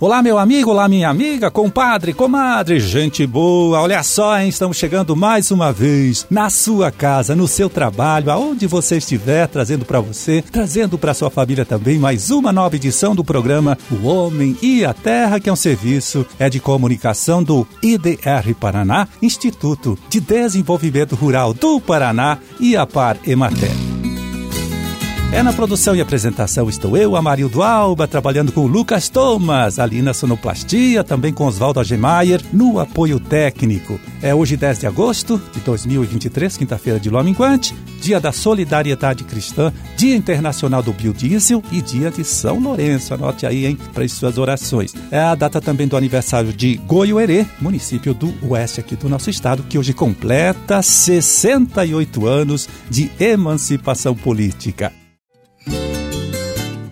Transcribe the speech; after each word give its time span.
Olá, 0.00 0.22
meu 0.22 0.38
amigo, 0.38 0.70
olá, 0.70 0.86
minha 0.86 1.08
amiga, 1.08 1.50
compadre, 1.50 2.12
comadre, 2.12 2.78
gente 2.78 3.26
boa. 3.26 3.80
Olha 3.80 4.00
só, 4.04 4.38
hein? 4.38 4.48
Estamos 4.48 4.76
chegando 4.76 5.16
mais 5.16 5.50
uma 5.50 5.72
vez 5.72 6.24
na 6.30 6.48
sua 6.50 6.92
casa, 6.92 7.34
no 7.34 7.48
seu 7.48 7.68
trabalho, 7.68 8.30
aonde 8.30 8.64
você 8.68 8.98
estiver, 8.98 9.48
trazendo 9.48 9.84
para 9.84 9.98
você, 9.98 10.40
trazendo 10.40 10.96
para 10.96 11.14
sua 11.14 11.30
família 11.30 11.64
também 11.64 11.98
mais 11.98 12.30
uma 12.30 12.52
nova 12.52 12.76
edição 12.76 13.12
do 13.12 13.24
programa 13.24 13.76
O 13.90 14.06
Homem 14.06 14.56
e 14.62 14.84
a 14.84 14.94
Terra, 14.94 15.40
que 15.40 15.50
é 15.50 15.52
um 15.52 15.56
serviço 15.56 16.24
é 16.38 16.48
de 16.48 16.60
comunicação 16.60 17.42
do 17.42 17.66
IDR 17.82 18.54
Paraná, 18.54 19.08
Instituto 19.20 19.98
de 20.08 20.20
Desenvolvimento 20.20 21.16
Rural 21.16 21.52
do 21.52 21.80
Paraná 21.80 22.38
e 22.60 22.76
a 22.76 22.86
Par 22.86 23.16
Emater. 23.26 23.87
É 25.30 25.42
na 25.42 25.52
produção 25.52 25.94
e 25.94 26.00
apresentação 26.00 26.70
estou 26.70 26.96
eu, 26.96 27.14
Amarildo 27.14 27.62
Alba, 27.62 28.08
trabalhando 28.08 28.50
com 28.50 28.62
o 28.62 28.66
Lucas 28.66 29.10
Thomas, 29.10 29.78
ali 29.78 30.00
na 30.00 30.14
sonoplastia, 30.14 31.04
também 31.04 31.34
com 31.34 31.44
Oswaldo 31.44 31.78
Agemaier, 31.78 32.40
no 32.50 32.80
apoio 32.80 33.20
técnico. 33.20 34.00
É 34.22 34.34
hoje 34.34 34.56
10 34.56 34.80
de 34.80 34.86
agosto 34.86 35.40
de 35.52 35.60
2023, 35.60 36.56
quinta-feira 36.56 36.98
de 36.98 37.10
lua 37.10 37.22
minguante, 37.22 37.76
dia 38.00 38.18
da 38.18 38.32
solidariedade 38.32 39.22
cristã, 39.22 39.70
dia 39.98 40.16
internacional 40.16 40.82
do 40.82 40.94
biodiesel 40.94 41.62
e 41.70 41.82
dia 41.82 42.10
de 42.10 42.24
São 42.24 42.58
Lourenço. 42.58 43.12
Anote 43.12 43.44
aí, 43.44 43.66
hein, 43.66 43.78
para 43.92 44.04
as 44.04 44.12
suas 44.12 44.38
orações. 44.38 44.94
É 45.10 45.20
a 45.20 45.34
data 45.34 45.60
também 45.60 45.86
do 45.86 45.96
aniversário 45.96 46.54
de 46.54 46.78
Goiuerê, 46.78 47.44
município 47.60 48.14
do 48.14 48.34
oeste 48.48 48.80
aqui 48.80 48.96
do 48.96 49.10
nosso 49.10 49.28
estado, 49.28 49.62
que 49.68 49.78
hoje 49.78 49.92
completa 49.92 50.80
68 50.80 52.26
anos 52.26 52.66
de 52.88 53.10
emancipação 53.20 54.14
política. 54.14 54.90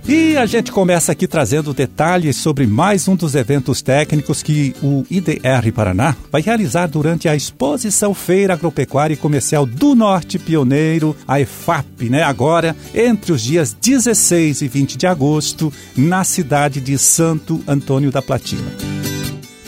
E 0.09 0.37
a 0.37 0.47
gente 0.47 0.70
começa 0.70 1.11
aqui 1.11 1.27
trazendo 1.27 1.75
detalhes 1.75 2.36
sobre 2.36 2.64
mais 2.64 3.08
um 3.08 3.17
dos 3.17 3.34
eventos 3.34 3.83
técnicos 3.83 4.41
que 4.41 4.72
o 4.80 5.05
IDR 5.11 5.72
Paraná 5.75 6.14
vai 6.30 6.41
realizar 6.41 6.86
durante 6.86 7.28
a 7.28 7.34
exposição 7.34 8.14
Feira 8.14 8.55
Agropecuária 8.55 9.14
e 9.14 9.17
Comercial 9.17 9.67
do 9.67 9.97
Norte 9.97 10.39
Pioneiro, 10.39 11.17
a 11.27 11.41
EFAP, 11.41 12.08
né? 12.08 12.22
Agora, 12.22 12.77
entre 12.95 13.33
os 13.33 13.42
dias 13.42 13.72
16 13.72 14.62
e 14.62 14.69
20 14.69 14.97
de 14.97 15.08
agosto, 15.08 15.72
na 15.97 16.23
cidade 16.23 16.80
de 16.80 16.97
Santo 16.97 17.61
Antônio 17.67 18.12
da 18.12 18.23
Platina. 18.23 18.95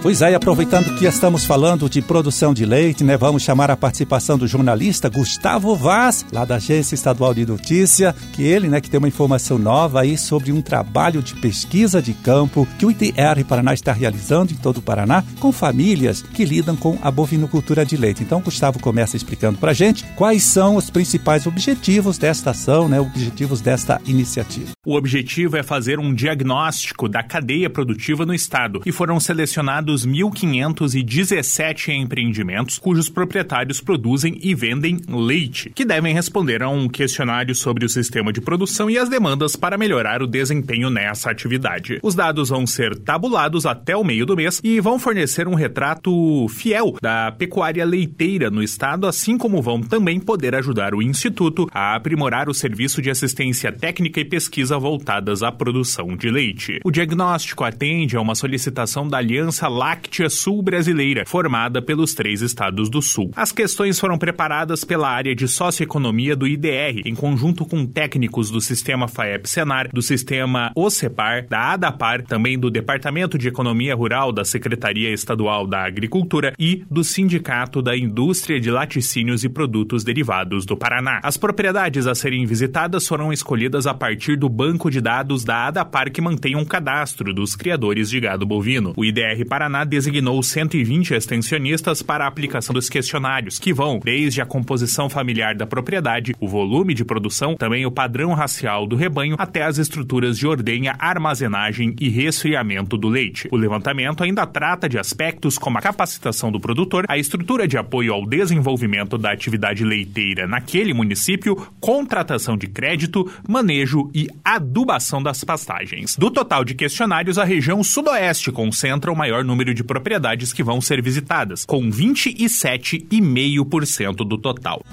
Pois 0.00 0.22
é, 0.22 0.30
e 0.30 0.34
aproveitando 0.34 0.96
que 0.96 1.06
estamos 1.06 1.44
falando 1.44 1.90
de 1.90 2.00
produção 2.00 2.54
de 2.54 2.64
leite, 2.64 3.02
né, 3.02 3.16
vamos 3.16 3.42
chamar 3.42 3.68
a 3.68 3.76
participação 3.76 4.38
do 4.38 4.46
jornalista 4.46 5.08
Gustavo 5.08 5.74
Vaz, 5.74 6.24
lá 6.32 6.44
da 6.44 6.54
Agência 6.54 6.94
Estadual 6.94 7.34
de 7.34 7.44
Notícia, 7.44 8.14
que 8.32 8.44
ele, 8.44 8.68
né, 8.68 8.80
que 8.80 8.88
tem 8.88 8.98
uma 8.98 9.08
informação 9.08 9.58
nova 9.58 10.02
aí 10.02 10.16
sobre 10.16 10.52
um 10.52 10.62
trabalho 10.62 11.20
de 11.20 11.34
pesquisa 11.34 12.00
de 12.00 12.14
campo 12.14 12.66
que 12.78 12.86
o 12.86 12.92
IDR 12.92 13.44
Paraná 13.46 13.74
está 13.74 13.92
realizando 13.92 14.52
em 14.52 14.56
todo 14.56 14.76
o 14.76 14.82
Paraná 14.82 15.24
com 15.40 15.50
famílias 15.50 16.22
que 16.22 16.44
lidam 16.44 16.76
com 16.76 16.96
a 17.02 17.10
bovinocultura 17.10 17.84
de 17.84 17.96
leite. 17.96 18.22
Então, 18.22 18.40
Gustavo 18.40 18.78
começa 18.78 19.16
explicando 19.16 19.58
para 19.58 19.72
gente 19.72 20.04
quais 20.14 20.44
são 20.44 20.76
os 20.76 20.90
principais 20.90 21.44
objetivos 21.44 22.16
desta 22.18 22.50
ação, 22.50 22.88
né, 22.88 23.00
objetivos 23.00 23.60
desta 23.60 24.00
iniciativa. 24.06 24.70
O 24.86 24.94
objetivo 24.94 25.56
é 25.56 25.64
fazer 25.64 25.98
um 25.98 26.14
diagnóstico 26.14 27.08
da 27.08 27.22
cadeia 27.22 27.68
produtiva 27.68 28.24
no 28.24 28.32
estado 28.32 28.80
e 28.86 28.92
foram 28.92 29.18
selecionados 29.18 29.87
dos 29.88 30.06
1.517 30.06 31.94
empreendimentos 31.94 32.78
cujos 32.78 33.08
proprietários 33.08 33.80
produzem 33.80 34.38
e 34.42 34.54
vendem 34.54 34.98
leite, 35.08 35.70
que 35.74 35.82
devem 35.82 36.12
responder 36.12 36.62
a 36.62 36.68
um 36.68 36.90
questionário 36.90 37.54
sobre 37.54 37.86
o 37.86 37.88
sistema 37.88 38.30
de 38.30 38.38
produção 38.38 38.90
e 38.90 38.98
as 38.98 39.08
demandas 39.08 39.56
para 39.56 39.78
melhorar 39.78 40.22
o 40.22 40.26
desempenho 40.26 40.90
nessa 40.90 41.30
atividade. 41.30 42.00
Os 42.02 42.14
dados 42.14 42.50
vão 42.50 42.66
ser 42.66 42.98
tabulados 42.98 43.64
até 43.64 43.96
o 43.96 44.04
meio 44.04 44.26
do 44.26 44.36
mês 44.36 44.60
e 44.62 44.78
vão 44.78 44.98
fornecer 44.98 45.48
um 45.48 45.54
retrato 45.54 46.46
fiel 46.50 46.94
da 47.00 47.32
pecuária 47.32 47.86
leiteira 47.86 48.50
no 48.50 48.62
estado, 48.62 49.06
assim 49.06 49.38
como 49.38 49.62
vão 49.62 49.80
também 49.80 50.20
poder 50.20 50.54
ajudar 50.54 50.94
o 50.94 51.00
Instituto 51.00 51.66
a 51.72 51.94
aprimorar 51.94 52.50
o 52.50 52.54
serviço 52.54 53.00
de 53.00 53.08
assistência 53.08 53.72
técnica 53.72 54.20
e 54.20 54.24
pesquisa 54.26 54.78
voltadas 54.78 55.42
à 55.42 55.50
produção 55.50 56.14
de 56.14 56.28
leite. 56.28 56.78
O 56.84 56.90
diagnóstico 56.90 57.64
atende 57.64 58.18
a 58.18 58.20
uma 58.20 58.34
solicitação 58.34 59.08
da 59.08 59.16
Aliança 59.16 59.66
Láctea 59.78 60.28
Sul 60.28 60.60
Brasileira, 60.60 61.22
formada 61.24 61.80
pelos 61.80 62.12
três 62.12 62.42
estados 62.42 62.90
do 62.90 63.00
Sul. 63.00 63.30
As 63.36 63.52
questões 63.52 63.96
foram 64.00 64.18
preparadas 64.18 64.82
pela 64.82 65.08
área 65.08 65.36
de 65.36 65.46
socioeconomia 65.46 66.34
do 66.34 66.48
IDR, 66.48 67.02
em 67.04 67.14
conjunto 67.14 67.64
com 67.64 67.86
técnicos 67.86 68.50
do 68.50 68.60
sistema 68.60 69.06
FAEP-Senar, 69.06 69.88
do 69.92 70.02
sistema 70.02 70.72
OCEPAR, 70.74 71.46
da 71.48 71.74
ADAPAR, 71.74 72.22
também 72.22 72.58
do 72.58 72.72
Departamento 72.72 73.38
de 73.38 73.46
Economia 73.46 73.94
Rural 73.94 74.32
da 74.32 74.44
Secretaria 74.44 75.12
Estadual 75.12 75.64
da 75.64 75.86
Agricultura 75.86 76.52
e 76.58 76.84
do 76.90 77.04
Sindicato 77.04 77.80
da 77.80 77.96
Indústria 77.96 78.58
de 78.58 78.72
Laticínios 78.72 79.44
e 79.44 79.48
Produtos 79.48 80.02
Derivados 80.02 80.66
do 80.66 80.76
Paraná. 80.76 81.20
As 81.22 81.36
propriedades 81.36 82.08
a 82.08 82.16
serem 82.16 82.44
visitadas 82.44 83.06
foram 83.06 83.32
escolhidas 83.32 83.86
a 83.86 83.94
partir 83.94 84.34
do 84.34 84.48
banco 84.48 84.90
de 84.90 85.00
dados 85.00 85.44
da 85.44 85.68
ADAPAR 85.68 86.10
que 86.10 86.20
mantém 86.20 86.56
um 86.56 86.64
cadastro 86.64 87.32
dos 87.32 87.54
criadores 87.54 88.10
de 88.10 88.18
gado 88.18 88.44
bovino. 88.44 88.92
O 88.96 89.04
IDR 89.04 89.46
Paraná 89.48 89.67
Paraná 89.68 89.84
designou 89.84 90.42
120 90.42 91.12
extensionistas 91.12 92.00
para 92.00 92.24
a 92.24 92.26
aplicação 92.26 92.72
dos 92.72 92.88
questionários, 92.88 93.58
que 93.58 93.70
vão 93.70 94.00
desde 94.02 94.40
a 94.40 94.46
composição 94.46 95.10
familiar 95.10 95.54
da 95.54 95.66
propriedade, 95.66 96.34
o 96.40 96.48
volume 96.48 96.94
de 96.94 97.04
produção, 97.04 97.54
também 97.54 97.84
o 97.84 97.90
padrão 97.90 98.32
racial 98.32 98.86
do 98.86 98.96
rebanho, 98.96 99.36
até 99.38 99.64
as 99.64 99.76
estruturas 99.76 100.38
de 100.38 100.46
ordenha, 100.46 100.96
armazenagem 100.98 101.94
e 102.00 102.08
resfriamento 102.08 102.96
do 102.96 103.08
leite. 103.08 103.46
O 103.52 103.58
levantamento 103.58 104.24
ainda 104.24 104.46
trata 104.46 104.88
de 104.88 104.98
aspectos 104.98 105.58
como 105.58 105.76
a 105.76 105.82
capacitação 105.82 106.50
do 106.50 106.58
produtor, 106.58 107.04
a 107.06 107.18
estrutura 107.18 107.68
de 107.68 107.76
apoio 107.76 108.14
ao 108.14 108.24
desenvolvimento 108.24 109.18
da 109.18 109.32
atividade 109.32 109.84
leiteira 109.84 110.46
naquele 110.46 110.94
município, 110.94 111.54
contratação 111.78 112.56
de 112.56 112.68
crédito, 112.68 113.30
manejo 113.46 114.10
e 114.14 114.28
adubação 114.42 115.22
das 115.22 115.44
pastagens. 115.44 116.16
Do 116.16 116.30
total 116.30 116.64
de 116.64 116.74
questionários, 116.74 117.36
a 117.36 117.44
região 117.44 117.84
sudoeste 117.84 118.50
concentra 118.50 119.12
o 119.12 119.16
maior 119.16 119.44
número 119.44 119.57
número 119.58 119.74
de 119.74 119.82
propriedades 119.82 120.52
que 120.52 120.62
vão 120.62 120.80
ser 120.80 121.02
visitadas, 121.02 121.64
com 121.64 121.90
27,5% 121.90 124.18
do 124.18 124.38
total. 124.38 124.84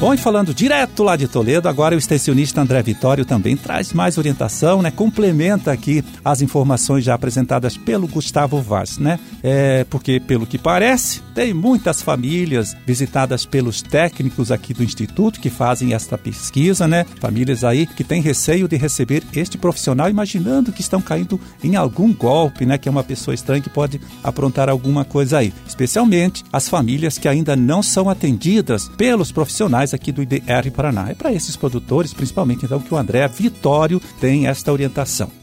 Bom, 0.00 0.14
e 0.14 0.16
falando 0.16 0.54
direto 0.54 1.02
lá 1.02 1.16
de 1.16 1.26
Toledo, 1.26 1.68
agora 1.68 1.96
o 1.96 1.98
extensionista 1.98 2.60
André 2.60 2.80
Vitório 2.84 3.24
também 3.24 3.56
traz 3.56 3.92
mais 3.92 4.16
orientação, 4.16 4.80
né? 4.80 4.92
Complementa 4.92 5.72
aqui 5.72 6.04
as 6.24 6.40
informações 6.40 7.02
já 7.02 7.14
apresentadas 7.14 7.76
pelo 7.76 8.06
Gustavo 8.06 8.62
Vaz, 8.62 8.96
né? 8.96 9.18
É, 9.42 9.84
porque, 9.90 10.20
pelo 10.20 10.46
que 10.46 10.56
parece, 10.56 11.20
tem 11.34 11.52
muitas 11.52 12.00
famílias 12.00 12.76
visitadas 12.86 13.44
pelos 13.44 13.82
técnicos 13.82 14.52
aqui 14.52 14.72
do 14.72 14.84
Instituto 14.84 15.40
que 15.40 15.50
fazem 15.50 15.92
esta 15.92 16.16
pesquisa, 16.16 16.86
né? 16.86 17.04
Famílias 17.18 17.64
aí 17.64 17.84
que 17.84 18.04
têm 18.04 18.22
receio 18.22 18.68
de 18.68 18.76
receber 18.76 19.24
este 19.34 19.58
profissional, 19.58 20.08
imaginando 20.08 20.70
que 20.70 20.80
estão 20.80 21.02
caindo 21.02 21.40
em 21.62 21.74
algum 21.74 22.14
golpe, 22.14 22.64
né? 22.64 22.78
Que 22.78 22.88
é 22.88 22.92
uma 22.92 23.02
pessoa 23.02 23.34
estranha 23.34 23.60
que 23.60 23.68
pode 23.68 24.00
aprontar 24.22 24.68
alguma 24.68 25.04
coisa 25.04 25.38
aí. 25.38 25.52
Especialmente 25.66 26.44
as 26.52 26.68
famílias 26.68 27.18
que 27.18 27.26
ainda 27.26 27.56
não 27.56 27.82
são 27.82 28.08
atendidas 28.08 28.88
pelos 28.96 29.32
profissionais 29.32 29.87
aqui 29.94 30.12
do 30.12 30.22
IDR 30.22 30.70
Paraná. 30.74 31.10
É 31.10 31.14
para 31.14 31.32
esses 31.32 31.56
produtores, 31.56 32.12
principalmente, 32.12 32.64
então, 32.64 32.80
que 32.80 32.92
o 32.92 32.96
André 32.96 33.26
Vitório 33.28 34.00
tem 34.20 34.46
esta 34.46 34.72
orientação. 34.72 35.37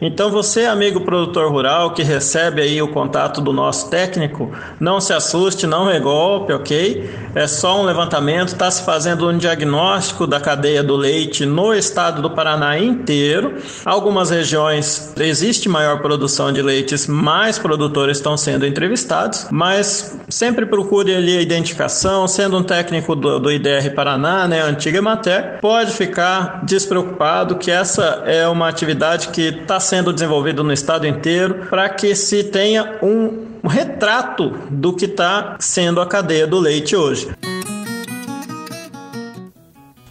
Então 0.00 0.30
você, 0.30 0.64
amigo 0.64 1.00
produtor 1.00 1.50
rural 1.50 1.92
que 1.92 2.04
recebe 2.04 2.62
aí 2.62 2.80
o 2.80 2.88
contato 2.88 3.40
do 3.40 3.52
nosso 3.52 3.90
técnico, 3.90 4.52
não 4.78 5.00
se 5.00 5.12
assuste, 5.12 5.66
não 5.66 5.90
é 5.90 5.98
golpe, 5.98 6.52
ok? 6.52 7.10
É 7.34 7.46
só 7.48 7.80
um 7.80 7.84
levantamento, 7.84 8.48
está 8.48 8.70
se 8.70 8.84
fazendo 8.84 9.28
um 9.28 9.36
diagnóstico 9.36 10.26
da 10.26 10.38
cadeia 10.40 10.84
do 10.84 10.94
leite 10.94 11.44
no 11.44 11.74
estado 11.74 12.22
do 12.22 12.30
Paraná 12.30 12.78
inteiro. 12.78 13.56
Algumas 13.84 14.30
regiões 14.30 15.12
existe 15.16 15.68
maior 15.68 16.00
produção 16.00 16.52
de 16.52 16.62
leites, 16.62 17.08
mais 17.08 17.58
produtores 17.58 18.18
estão 18.18 18.36
sendo 18.36 18.66
entrevistados, 18.66 19.48
mas 19.50 20.16
sempre 20.28 20.64
procure 20.64 21.14
ali 21.14 21.36
a 21.36 21.42
identificação, 21.42 22.28
sendo 22.28 22.56
um 22.56 22.62
técnico 22.62 23.16
do, 23.16 23.40
do 23.40 23.50
IDR 23.50 23.90
Paraná, 23.94 24.46
né, 24.46 24.62
antiga 24.62 25.02
Mater, 25.02 25.58
pode 25.60 25.90
ficar 25.92 26.64
despreocupado 26.64 27.56
que 27.56 27.70
essa 27.70 28.22
é 28.26 28.46
uma 28.46 28.68
atividade 28.68 29.28
que 29.28 29.42
está 29.42 29.80
sendo 29.88 30.12
desenvolvido 30.12 30.62
no 30.62 30.72
estado 30.72 31.06
inteiro 31.06 31.66
para 31.70 31.88
que 31.88 32.14
se 32.14 32.44
tenha 32.44 32.98
um, 33.02 33.48
retrato 33.66 34.50
do 34.70 34.94
que 34.94 35.06
está 35.06 35.56
sendo 35.58 36.00
a 36.00 36.06
cadeia 36.06 36.46
do 36.46 36.58
leite 36.58 36.94
hoje. 36.94 37.28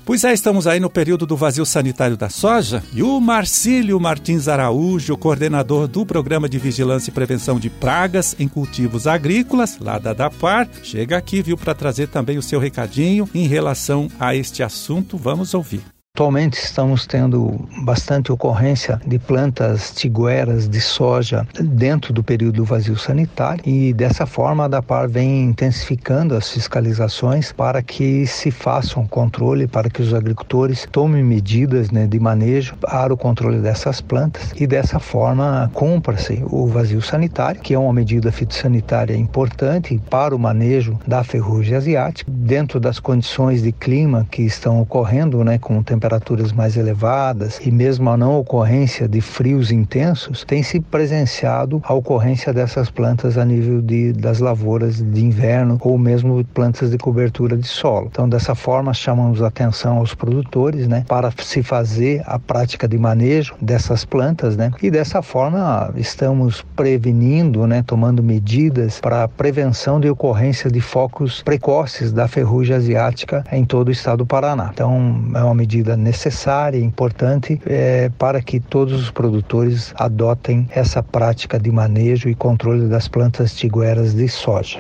Pois 0.04 0.24
é, 0.24 0.32
estamos 0.32 0.66
aí 0.68 0.80
no 0.80 0.90
período 0.90 1.26
do 1.26 1.36
vazio 1.36 1.66
sanitário 1.66 2.16
da 2.16 2.30
soja 2.30 2.82
e 2.94 3.04
o 3.04 3.20
Marcílio 3.20 4.00
Martins 4.00 4.48
Araújo, 4.48 5.18
coordenador 5.18 5.86
do 5.86 6.06
Programa 6.06 6.48
de 6.48 6.58
Vigilância 6.58 7.12
e 7.12 7.14
Prevenção 7.14 7.60
de 7.60 7.70
Pragas 7.70 8.34
em 8.40 8.48
Cultivos 8.48 9.06
Agrícolas, 9.06 9.78
lá 9.80 10.00
da 10.00 10.14
DAPAR, 10.14 10.70
chega 10.82 11.18
aqui, 11.18 11.42
viu, 11.42 11.58
para 11.58 11.76
trazer 11.76 12.08
também 12.08 12.38
o 12.38 12.42
seu 12.42 12.58
recadinho 12.58 13.30
em 13.36 13.48
relação 13.48 14.08
a 14.18 14.34
este 14.34 14.64
assunto. 14.64 15.18
Vamos 15.18 15.54
ouvir. 15.54 15.97
Atualmente 16.18 16.58
estamos 16.58 17.06
tendo 17.06 17.64
bastante 17.84 18.32
ocorrência 18.32 19.00
de 19.06 19.20
plantas 19.20 19.92
tigueras 19.92 20.68
de 20.68 20.82
soja 20.82 21.48
dentro 21.62 22.12
do 22.12 22.24
período 22.24 22.56
do 22.56 22.66
vazio 22.66 22.98
sanitário 22.98 23.62
e 23.64 23.94
dessa 23.94 24.26
forma 24.26 24.66
a 24.66 24.68
DAPAR 24.68 25.08
vem 25.08 25.44
intensificando 25.44 26.34
as 26.34 26.50
fiscalizações 26.50 27.52
para 27.52 27.84
que 27.84 28.26
se 28.26 28.50
faça 28.50 29.00
um 29.00 29.06
controle, 29.06 29.68
para 29.68 29.92
que 29.92 30.02
os 30.02 30.12
agricultores 30.12 30.88
tomem 30.92 31.24
medidas 31.24 31.92
né, 31.92 32.08
de 32.08 32.20
manejo 32.20 32.76
para 32.78 33.14
o 33.14 33.18
controle 33.18 33.60
dessas 33.60 34.02
plantas 34.02 34.54
e 34.60 34.66
dessa 34.66 34.98
forma 34.98 35.70
cumpra-se 35.72 36.44
o 36.50 36.66
vazio 36.66 37.00
sanitário, 37.00 37.62
que 37.62 37.76
é 37.76 37.78
uma 37.78 37.94
medida 37.94 38.32
fitossanitária 38.32 39.16
importante 39.16 40.02
para 40.10 40.36
o 40.36 40.40
manejo 40.40 41.00
da 41.06 41.24
ferrugem 41.24 41.78
asiática. 41.78 42.32
Dentro 42.32 42.80
das 42.80 43.00
condições 43.00 43.62
de 43.62 43.72
clima 43.72 44.26
que 44.32 44.42
estão 44.42 44.82
ocorrendo, 44.82 45.44
né, 45.44 45.60
com 45.60 45.84
temperaturas 45.84 46.07
temperaturas 46.08 46.54
mais 46.54 46.78
elevadas 46.78 47.60
e 47.66 47.70
mesmo 47.70 48.10
a 48.10 48.16
não 48.16 48.40
ocorrência 48.40 49.10
de 49.10 49.20
frios 49.20 49.72
intensos, 49.72 50.46
tem 50.46 50.64
se 50.64 50.80
presenciado 50.80 51.82
a 51.84 51.94
ocorrência 51.94 52.54
dessas 52.54 52.90
plantas 52.90 53.38
a 53.38 53.44
nível 53.44 53.82
de, 53.82 54.14
das 54.14 54.40
lavouras 54.40 55.02
de 55.02 55.26
inverno 55.26 55.78
ou 55.82 55.98
mesmo 55.98 56.44
plantas 56.54 56.92
de 56.92 56.98
cobertura 56.98 57.58
de 57.58 57.68
solo. 57.68 58.08
Então, 58.10 58.30
dessa 58.30 58.56
forma, 58.56 58.94
chamamos 58.94 59.42
atenção 59.42 59.98
aos 59.98 60.14
produtores 60.14 60.88
né, 60.88 61.04
para 61.08 61.30
se 61.40 61.62
fazer 61.62 62.24
a 62.26 62.40
prática 62.40 62.88
de 62.88 62.98
manejo 62.98 63.56
dessas 63.62 64.06
plantas 64.06 64.56
né, 64.56 64.72
e 64.82 64.90
dessa 64.90 65.22
forma 65.22 65.94
estamos 65.98 66.66
prevenindo, 66.76 67.68
né, 67.68 67.84
tomando 67.86 68.24
medidas 68.24 69.02
para 69.02 69.24
a 69.24 69.28
prevenção 69.28 70.00
de 70.00 70.10
ocorrência 70.10 70.72
de 70.72 70.80
focos 70.80 71.42
precoces 71.44 72.14
da 72.14 72.30
ferrugem 72.30 72.76
asiática 72.78 73.44
em 73.52 73.66
todo 73.66 73.90
o 73.90 73.92
estado 73.92 74.18
do 74.20 74.26
Paraná. 74.26 74.70
Então, 74.74 75.32
é 75.36 75.44
uma 75.44 75.54
medida 75.54 75.97
necessária 75.98 76.78
e 76.78 76.84
importante 76.84 77.60
é, 77.66 78.10
para 78.18 78.42
que 78.42 78.60
todos 78.60 79.02
os 79.02 79.12
produtores 79.12 79.94
adotem 79.96 80.68
essa 80.70 81.02
prática 81.02 81.60
de 81.60 81.72
manejo 81.72 82.30
e 82.30 82.36
controle 82.36 82.88
das 82.88 83.08
plantas 83.08 83.54
tigueras 83.54 84.14
de 84.14 84.28
soja. 84.28 84.80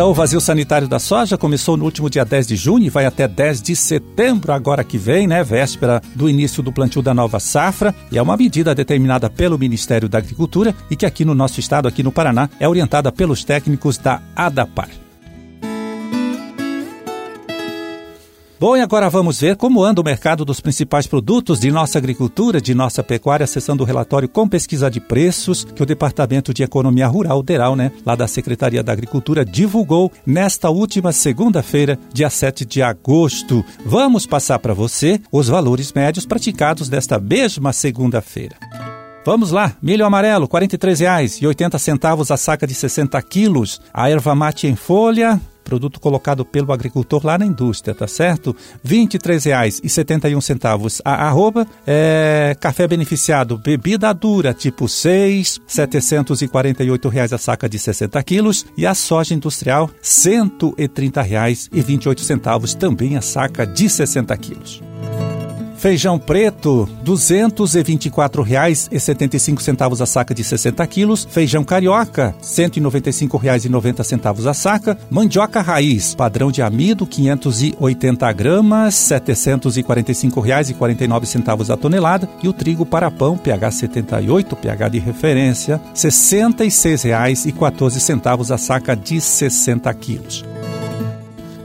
Então, 0.00 0.08
o 0.08 0.14
vazio 0.14 0.40
sanitário 0.40 0.88
da 0.88 0.98
soja 0.98 1.36
começou 1.36 1.76
no 1.76 1.84
último 1.84 2.08
dia 2.08 2.24
10 2.24 2.46
de 2.46 2.56
junho 2.56 2.86
e 2.86 2.88
vai 2.88 3.04
até 3.04 3.28
10 3.28 3.60
de 3.60 3.76
setembro, 3.76 4.50
agora 4.50 4.82
que 4.82 4.96
vem, 4.96 5.26
né? 5.26 5.44
Véspera 5.44 6.00
do 6.14 6.26
início 6.26 6.62
do 6.62 6.72
plantio 6.72 7.02
da 7.02 7.12
nova 7.12 7.38
safra. 7.38 7.94
E 8.10 8.16
é 8.16 8.22
uma 8.22 8.34
medida 8.34 8.74
determinada 8.74 9.28
pelo 9.28 9.58
Ministério 9.58 10.08
da 10.08 10.16
Agricultura 10.16 10.74
e 10.90 10.96
que 10.96 11.04
aqui 11.04 11.22
no 11.22 11.34
nosso 11.34 11.60
estado, 11.60 11.86
aqui 11.86 12.02
no 12.02 12.10
Paraná, 12.10 12.48
é 12.58 12.66
orientada 12.66 13.12
pelos 13.12 13.44
técnicos 13.44 13.98
da 13.98 14.22
ADAPAR. 14.34 14.88
Bom, 18.60 18.76
e 18.76 18.82
agora 18.82 19.08
vamos 19.08 19.40
ver 19.40 19.56
como 19.56 19.82
anda 19.82 20.02
o 20.02 20.04
mercado 20.04 20.44
dos 20.44 20.60
principais 20.60 21.06
produtos 21.06 21.60
de 21.60 21.70
nossa 21.70 21.96
agricultura, 21.96 22.60
de 22.60 22.74
nossa 22.74 23.02
pecuária, 23.02 23.44
acessando 23.44 23.82
o 23.82 23.86
relatório 23.86 24.28
com 24.28 24.46
pesquisa 24.46 24.90
de 24.90 25.00
preços 25.00 25.64
que 25.64 25.82
o 25.82 25.86
Departamento 25.86 26.52
de 26.52 26.62
Economia 26.62 27.06
Rural, 27.06 27.42
DERAL, 27.42 27.74
né, 27.74 27.90
lá 28.04 28.14
da 28.14 28.28
Secretaria 28.28 28.82
da 28.82 28.92
Agricultura, 28.92 29.46
divulgou 29.46 30.12
nesta 30.26 30.68
última 30.68 31.10
segunda-feira, 31.10 31.98
dia 32.12 32.28
7 32.28 32.66
de 32.66 32.82
agosto. 32.82 33.64
Vamos 33.82 34.26
passar 34.26 34.58
para 34.58 34.74
você 34.74 35.18
os 35.32 35.48
valores 35.48 35.90
médios 35.94 36.26
praticados 36.26 36.86
desta 36.90 37.18
mesma 37.18 37.72
segunda-feira. 37.72 38.56
Vamos 39.24 39.52
lá, 39.52 39.72
milho 39.80 40.04
amarelo, 40.04 40.44
R$ 40.44 40.66
43,80 40.66 42.30
a 42.30 42.36
saca 42.36 42.66
de 42.66 42.74
60 42.74 43.22
quilos. 43.22 43.80
A 43.90 44.10
erva 44.10 44.34
mate 44.34 44.66
em 44.66 44.76
folha, 44.76 45.40
produto 45.70 46.00
colocado 46.00 46.44
pelo 46.44 46.72
agricultor 46.72 47.24
lá 47.24 47.38
na 47.38 47.46
indústria, 47.46 47.94
tá 47.94 48.08
certo? 48.08 48.56
R$ 48.84 49.06
23,71 49.06 51.00
a 51.04 51.28
arroba. 51.28 51.64
É, 51.86 52.56
café 52.58 52.88
beneficiado, 52.88 53.56
bebida 53.56 54.12
dura 54.12 54.52
tipo 54.52 54.88
6, 54.88 55.60
748 55.64 57.08
reais 57.08 57.32
a 57.32 57.38
saca 57.38 57.68
de 57.68 57.78
60 57.78 58.20
quilos. 58.24 58.66
E 58.76 58.84
a 58.84 58.94
soja 58.94 59.32
industrial, 59.32 59.86
R$ 59.86 59.92
130,28 60.02 62.74
também 62.74 63.16
a 63.16 63.20
saca 63.20 63.64
de 63.64 63.88
60 63.88 64.36
quilos. 64.38 64.89
Feijão 65.80 66.16
preto, 66.18 66.84
R$ 66.84 66.92
224,75 67.06 70.02
a 70.02 70.06
saca 70.06 70.34
de 70.34 70.44
60 70.44 70.86
quilos. 70.86 71.24
Feijão 71.24 71.64
carioca, 71.64 72.34
R$ 72.38 72.42
195,90 72.42 74.46
a 74.46 74.52
saca. 74.52 74.98
Mandioca 75.08 75.62
raiz, 75.62 76.14
padrão 76.14 76.52
de 76.52 76.60
amido, 76.60 77.06
580 77.06 78.30
gramas, 78.34 79.10
R$ 79.10 79.20
745,49 79.20 81.72
a 81.72 81.76
tonelada. 81.78 82.28
E 82.42 82.48
o 82.48 82.52
trigo 82.52 82.84
para 82.84 83.10
pão, 83.10 83.38
pH 83.38 83.70
78, 83.70 84.54
pH 84.56 84.88
de 84.90 84.98
referência, 84.98 85.76
R$ 85.76 85.82
66,14 85.94 88.54
a 88.54 88.58
saca 88.58 88.94
de 88.94 89.18
60 89.18 89.94
quilos. 89.94 90.44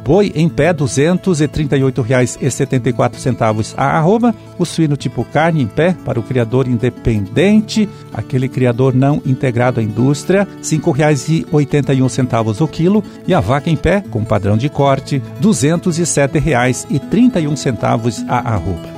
Boi 0.05 0.31
em 0.35 0.47
pé, 0.47 0.67
R$ 0.67 0.75
238,74 0.75 3.73
a 3.75 3.97
arroba. 3.97 4.35
O 4.59 4.65
suíno 4.65 4.95
tipo 4.95 5.25
carne 5.25 5.63
em 5.63 5.67
pé, 5.67 5.97
para 6.05 6.19
o 6.19 6.23
criador 6.23 6.67
independente, 6.67 7.89
aquele 8.13 8.47
criador 8.47 8.93
não 8.93 9.19
integrado 9.25 9.79
à 9.79 9.83
indústria, 9.83 10.43
R$ 10.43 10.49
5,81 10.61 12.61
o 12.61 12.67
quilo. 12.67 13.03
E 13.27 13.33
a 13.33 13.39
vaca 13.39 13.67
em 13.67 13.75
pé, 13.75 14.03
com 14.11 14.23
padrão 14.23 14.55
de 14.55 14.69
corte, 14.69 15.15
R$ 15.17 15.23
207,31 15.41 18.25
a 18.29 18.53
arroba. 18.53 18.94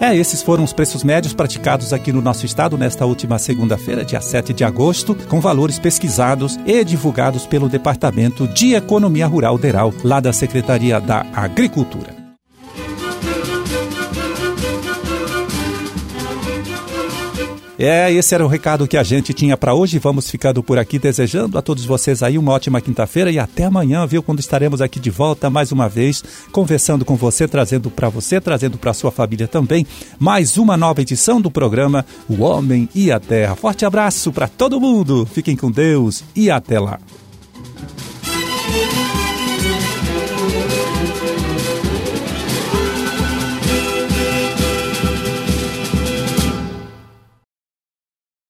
É, 0.00 0.14
esses 0.14 0.42
foram 0.42 0.62
os 0.62 0.72
preços 0.72 1.02
médios 1.02 1.32
praticados 1.32 1.92
aqui 1.92 2.12
no 2.12 2.20
nosso 2.20 2.44
estado 2.44 2.76
nesta 2.76 3.06
última 3.06 3.38
segunda-feira, 3.38 4.04
dia 4.04 4.20
7 4.20 4.52
de 4.52 4.62
agosto, 4.62 5.14
com 5.28 5.40
valores 5.40 5.78
pesquisados 5.78 6.58
e 6.66 6.84
divulgados 6.84 7.46
pelo 7.46 7.68
Departamento 7.68 8.46
de 8.46 8.74
Economia 8.74 9.26
Rural 9.26 9.56
Deral, 9.56 9.92
lá 10.04 10.20
da 10.20 10.32
Secretaria 10.32 11.00
da 11.00 11.24
Agricultura. 11.32 12.15
É, 17.78 18.10
esse 18.10 18.34
era 18.34 18.44
o 18.44 18.48
recado 18.48 18.88
que 18.88 18.96
a 18.96 19.02
gente 19.02 19.34
tinha 19.34 19.56
para 19.56 19.74
hoje. 19.74 19.98
Vamos 19.98 20.30
ficando 20.30 20.62
por 20.62 20.78
aqui 20.78 20.98
desejando 20.98 21.58
a 21.58 21.62
todos 21.62 21.84
vocês 21.84 22.22
aí 22.22 22.38
uma 22.38 22.52
ótima 22.52 22.80
quinta-feira 22.80 23.30
e 23.30 23.38
até 23.38 23.64
amanhã, 23.64 24.06
viu? 24.06 24.22
Quando 24.22 24.40
estaremos 24.40 24.80
aqui 24.80 24.98
de 24.98 25.10
volta 25.10 25.50
mais 25.50 25.72
uma 25.72 25.88
vez, 25.88 26.24
conversando 26.50 27.04
com 27.04 27.16
você, 27.16 27.46
trazendo 27.46 27.90
para 27.90 28.08
você, 28.08 28.40
trazendo 28.40 28.78
para 28.78 28.94
sua 28.94 29.10
família 29.10 29.46
também, 29.46 29.86
mais 30.18 30.56
uma 30.56 30.76
nova 30.76 31.02
edição 31.02 31.40
do 31.40 31.50
programa 31.50 32.04
O 32.28 32.42
Homem 32.42 32.88
e 32.94 33.12
a 33.12 33.20
Terra. 33.20 33.54
Forte 33.56 33.84
abraço 33.84 34.32
para 34.32 34.48
todo 34.48 34.80
mundo. 34.80 35.26
Fiquem 35.26 35.56
com 35.56 35.70
Deus 35.70 36.24
e 36.34 36.50
até 36.50 36.80
lá. 36.80 36.98